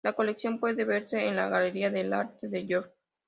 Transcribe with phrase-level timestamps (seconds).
[0.03, 2.91] La colección puede verse en la Galería de Arte de York.